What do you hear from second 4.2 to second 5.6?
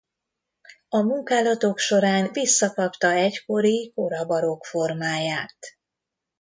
barokk formáját.